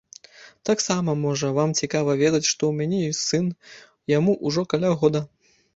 Таксама, 0.69 1.13
можа, 1.25 1.51
вам 1.59 1.75
цікава 1.81 2.17
ведаць, 2.23 2.49
што 2.53 2.63
ў 2.73 2.75
мяне 2.81 2.99
ёсць 3.11 3.23
сын, 3.29 3.45
яму 4.17 4.39
ўжо 4.51 4.61
каля 4.75 4.89
года. 5.03 5.29